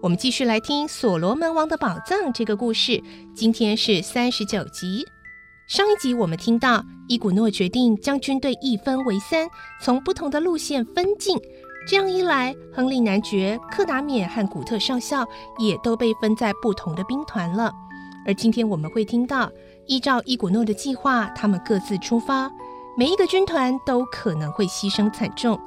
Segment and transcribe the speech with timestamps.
[0.00, 3.02] 我们继续来听《所罗门王的宝藏》这个故事。
[3.34, 5.04] 今天是三十九集。
[5.66, 9.48] 上一集我们听到伊古诺决定将军队一分为三，
[9.82, 11.36] 从不同的路线分进。
[11.88, 15.26] 这样一来，亨利男爵、克达冕和古特上校
[15.58, 17.72] 也都被分在不同的兵团了。
[18.24, 19.50] 而今天我们会听到，
[19.88, 22.48] 依照伊古诺的计划，他们各自出发，
[22.96, 25.58] 每一个军团都可能会牺牲惨重。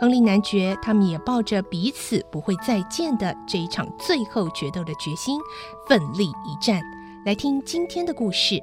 [0.00, 5.40] 亨利男爵他们也抱着彼此不会再见的这一场最后决斗的决心，
[5.88, 6.80] 奋力一战。
[7.26, 8.54] 来听今天的故事，《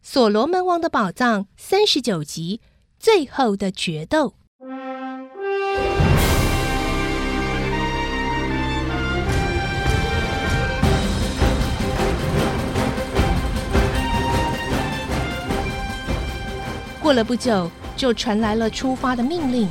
[0.00, 2.60] 所罗门王的宝藏》三十九集，
[3.00, 4.34] 最后的决斗。
[17.04, 19.68] 过了不久，就传来了出发的命令。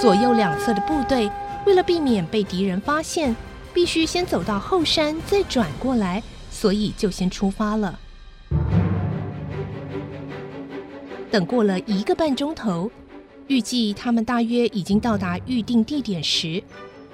[0.00, 1.28] 左右两侧的部队
[1.66, 3.34] 为了避免被敌人发现，
[3.74, 6.22] 必须先走到后山，再转过来，
[6.52, 7.98] 所以就先出发了。
[11.32, 12.88] 等过了一个半钟头，
[13.48, 16.62] 预计他们大约已经到达预定地点时，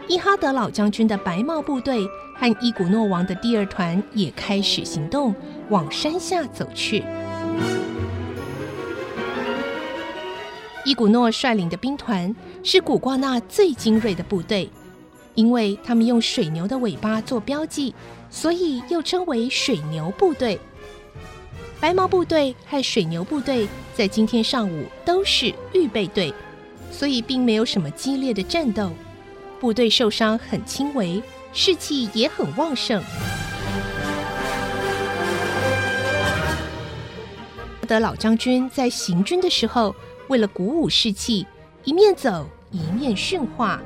[0.09, 5.35] 伊哈德老将军的白帽部队和伊古诺王的第二团也开始行动。
[5.69, 7.03] 往山下走去。
[10.85, 14.71] 伊古诺率领的兵团是古挂纳最精锐的部队，
[15.35, 17.93] 因为他们用水牛的尾巴做标记，
[18.31, 20.61] 所以又称为水牛部队。
[21.81, 26.33] 白毛部队和水牛部队在今天上午都是预备队，
[26.93, 28.93] 所以并没有什么激烈的战斗。
[29.57, 31.23] 部队受伤很轻微，
[31.53, 33.03] 士气也很旺盛。
[37.87, 39.95] 的老将军在行军的时候，
[40.29, 41.47] 为了鼓舞士气，
[41.85, 43.81] 一面走一面训话：“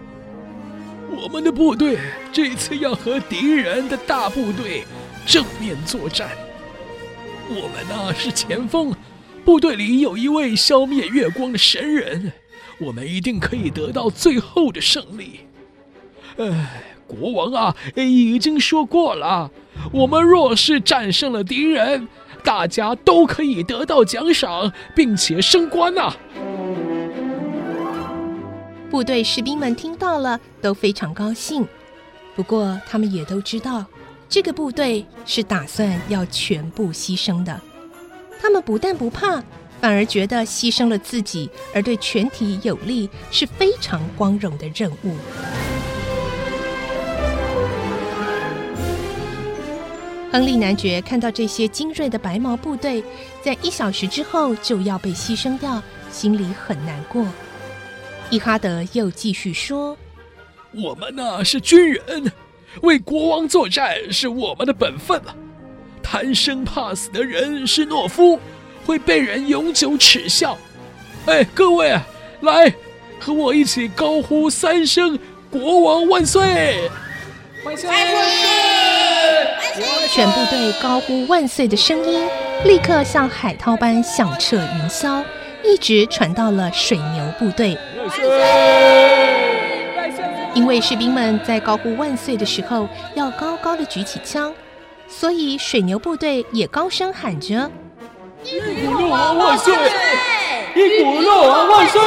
[1.23, 1.99] 我们的部队
[2.33, 4.85] 这次要和敌人的大部队
[5.27, 6.31] 正面作战。
[7.51, 8.95] 我们呢是前锋，
[9.45, 12.33] 部队里有一位消灭月光的神人，
[12.79, 15.41] 我们一定可以得到最后的胜利。
[16.41, 19.51] 哎，国王啊，已经说过了，
[19.93, 22.09] 我们若是战胜了敌人。”
[22.43, 26.11] 大家都可以得到奖赏，并且升官呐！
[28.91, 31.69] 部队士兵们听到了都非常高兴，
[32.35, 33.85] 不过他们也都知道，
[34.27, 37.61] 这个部队是打算要全部牺牲的。
[38.41, 39.45] 他们不但不怕，
[39.79, 45.15] 反而觉得牺牲了自己而对全体有利，是非常光荣的任务。
[50.33, 53.03] 亨利男爵看到这些精锐的白毛部队
[53.43, 55.83] 在一小时之后就要被牺牲掉，
[56.13, 57.27] 心里很难过。
[58.31, 59.97] 伊哈德又继续说
[60.73, 62.33] ：“我们呢是军人，
[62.83, 65.35] 为国王作战是我们的本分啊！
[66.01, 68.39] 贪生怕死的人是懦夫，
[68.87, 70.57] 会被人永久耻笑。
[71.27, 71.99] 哎，各位，
[72.43, 72.73] 来
[73.19, 75.19] 和我一起高呼三声
[75.51, 76.89] ‘国王万岁’！
[77.65, 77.91] 万岁！”
[80.09, 82.29] 全部队高呼万岁的声音，
[82.65, 85.23] 立刻像海涛般响彻云霄，
[85.63, 87.79] 一直传到了水牛部队。
[90.53, 94.53] 因为士兵们在高呼万岁的时候要高高的举起枪，
[95.07, 97.71] 所以水牛部队也高声喊着
[98.43, 99.73] ：“伊古诺王万岁！
[100.75, 102.01] 伊古诺王万岁！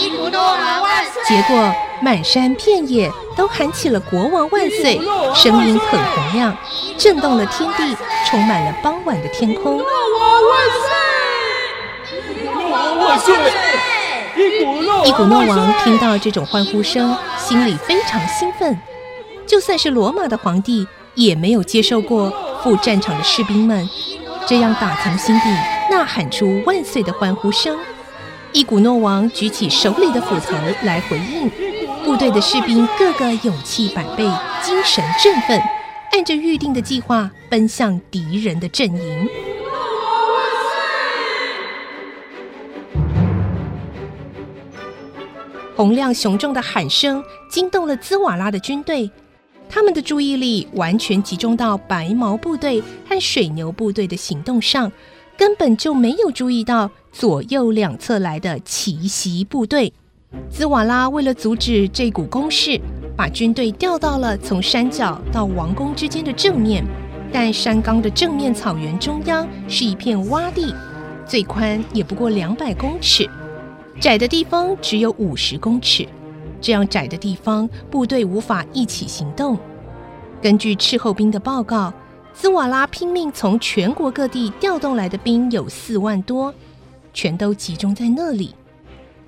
[0.00, 5.00] 伊古诺王万岁！”结果满山遍野都喊起了“国王万岁”，
[5.34, 6.56] 声音很洪亮。
[6.98, 7.96] 震动了天地，
[8.26, 9.76] 充满了傍晚的天空。
[9.78, 9.84] 万
[13.18, 13.34] 岁！
[14.36, 18.78] 伊古诺伊古诺王听到这种欢呼声，心里非常兴奋。
[19.46, 22.30] 就算是罗马的皇帝，也没有接受过
[22.62, 23.88] 赴战场的士兵们
[24.46, 25.48] 这样打从心底
[25.90, 27.78] 呐喊出万岁的欢呼声。
[28.52, 31.50] 伊古诺王举起手里的斧头来回应，
[32.06, 34.22] 部队的士兵个个勇气百倍，
[34.62, 35.60] 精神振奋，
[36.12, 39.28] 按着预定的计划奔向敌人的阵营。
[45.74, 47.20] 洪亮雄壮的喊声
[47.50, 49.10] 惊动了兹瓦拉的军队，
[49.68, 54.92] 他们的注意力完全集中到白毛部队和水牛部队的行动上，
[55.36, 59.92] 根本就没有注意到左右两侧来的奇袭部队。
[60.50, 62.80] 兹瓦拉为了阻止这股攻势，
[63.16, 66.84] 把军队调到了从山脚到王宫之间的正面，
[67.32, 70.74] 但山冈的正面草原中央是一片洼地，
[71.26, 73.28] 最宽也不过两百公尺。
[74.00, 76.06] 窄的地方只有五十公尺，
[76.60, 79.58] 这样窄的地方，部队无法一起行动。
[80.42, 81.92] 根据斥候兵的报告，
[82.34, 86.52] 兹瓦拉拼命从全国各地调动来的兵有四万多，
[87.14, 88.54] 全都集中在那里。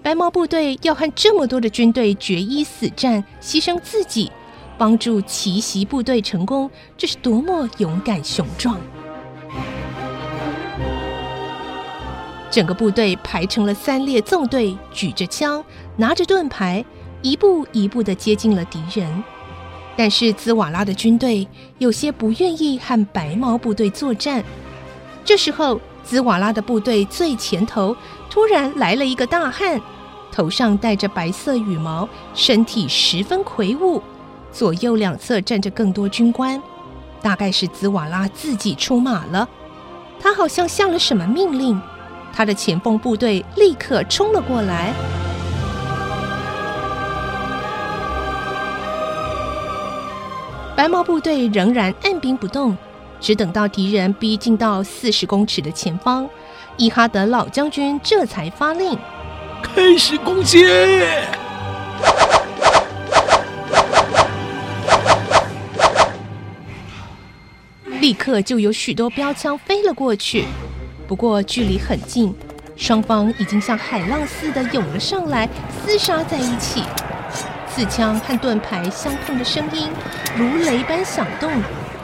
[0.03, 4.31] 白毛部队要和这么多的军队决一死战，牺牲自己，
[4.79, 8.79] 帮助奇袭部队成功，这是多么勇敢雄壮！
[12.51, 15.63] 整个部队排成了三列纵队，举着枪，
[15.97, 16.83] 拿着盾牌，
[17.21, 19.23] 一步一步的接近了敌人。
[19.97, 21.47] 但是兹瓦拉的军队
[21.79, 24.43] 有些不愿意和白毛部队作战。
[25.25, 27.95] 这时候，兹瓦拉的部队最前头
[28.31, 29.81] 突然来了一个大汉，
[30.31, 34.03] 头上戴着白色羽毛，身体十分魁梧，
[34.53, 36.63] 左右两侧站着更多军官，
[37.23, 39.49] 大概是兹瓦拉自己出马了。
[40.21, 41.81] 他好像下了什么命令。
[42.31, 44.93] 他的前锋部队立刻冲了过来，
[50.77, 52.77] 白毛部队仍然按兵不动，
[53.19, 56.29] 只等到敌人逼近到四十公尺的前方，
[56.79, 58.97] 伊哈德老将军这才发令：
[59.61, 60.65] 开始攻击！
[67.85, 70.45] 立刻就有许多标枪飞了过去。
[71.09, 72.33] 不过距离很近，
[72.77, 75.49] 双方已经像海浪似的涌了上来，
[75.85, 76.85] 厮杀在一起。
[77.67, 79.89] 刺枪和盾牌相碰的声音
[80.37, 81.51] 如雷般响动，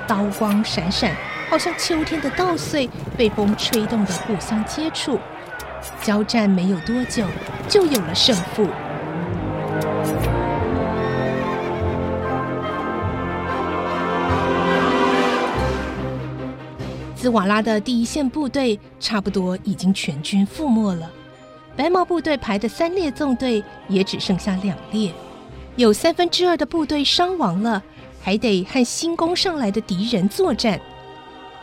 [0.09, 1.13] 刀光闪闪，
[1.49, 5.19] 好像秋天的稻穗被风吹动的互相接触。
[6.03, 7.27] 交战没有多久，
[7.69, 8.67] 就有了胜负。
[17.15, 21.11] 兹瓦拉的第一线部队差不多已经全军覆没了，
[21.75, 25.11] 白毛部队排的三列纵队也只剩下两列，
[25.77, 27.83] 有三分之二的部队伤亡了，
[28.23, 30.79] 还得和新攻上来的敌人作战。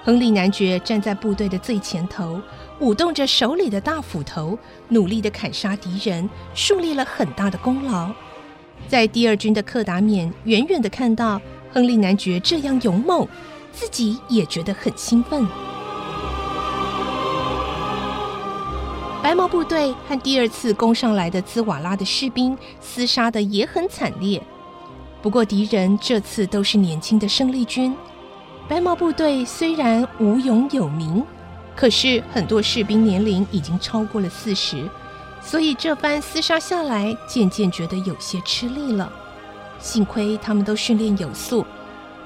[0.03, 2.42] 亨利男爵站在部队的最前头，
[2.80, 4.57] 舞动着手里的大斧头，
[4.89, 8.12] 努力的砍杀敌人，树立了很大的功劳。
[8.88, 11.39] 在第二军的克达缅远远的看到
[11.71, 13.27] 亨利男爵这样勇猛。
[13.74, 15.48] 自己也觉得很兴奋。
[19.23, 24.44] 白毛部队和第二次攻上来的兹瓦拉的士兵厮杀的也很惨烈。
[25.21, 27.95] 不过敌人这次都是年轻的胜利军。
[28.71, 31.21] 白毛部队虽然无勇有名，
[31.75, 34.90] 可是很多士兵年龄已经超过了四十，
[35.42, 39.11] 所以这番厮杀下来，渐渐觉得有些吃力了。
[39.78, 41.66] 幸亏他们都训练有素。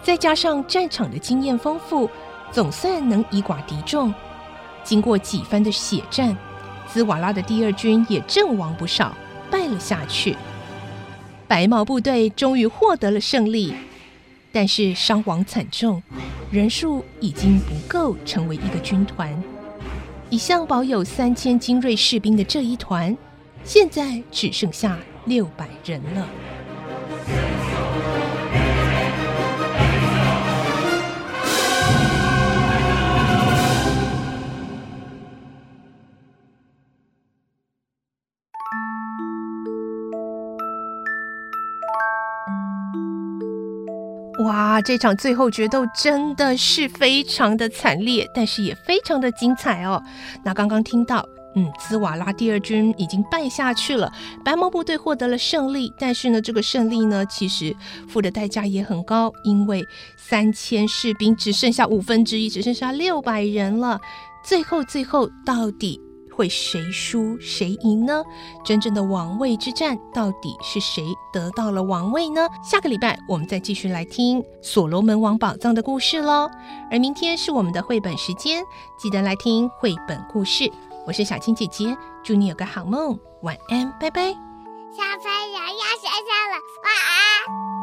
[0.03, 2.07] 再加上战场的经验丰富，
[2.51, 4.13] 总算能以寡敌众。
[4.83, 6.37] 经过几番的血战，
[6.87, 9.17] 兹瓦拉的第二军也阵亡不少，
[9.49, 10.37] 败了下去。
[11.47, 13.73] 白毛部队终于获得了胜利，
[14.55, 16.01] 但是伤亡惨重，
[16.49, 19.29] 人数已经不够成为一个军团。
[20.29, 23.17] 一向保有三千精锐士兵的这一团，
[23.65, 26.25] 现在只剩下六百人了。
[44.39, 50.01] 哇，这场最后决斗真的是非常的惨烈，但是也非常的精彩哦。
[50.43, 51.25] 那刚刚听到，
[51.55, 54.11] 嗯，兹瓦拉第二军已经败下去了，
[54.43, 57.73] 白毛部队获得了胜利，但是呢，这个胜利呢，其实
[58.09, 59.81] 付的代价也很高，因为
[60.17, 63.99] 三千士兵只剩下五分之一，只剩下六百人了。
[64.43, 65.99] 最后最后到底
[66.35, 68.23] 会谁输谁赢呢？
[68.63, 72.47] 真正的王位之战到底是谁得到了王位呢？
[72.63, 76.49] 下个礼拜我们再继续来听所罗门王宝藏的故事喽。
[76.91, 78.63] 而明天是我们的绘本时间，
[78.97, 80.71] 记得来听绘本故事。
[81.07, 84.31] 我是小青姐姐，祝你有个好梦，晚安，拜拜。
[84.31, 86.93] 小朋友要睡觉了，晚
[87.69, 87.74] 安。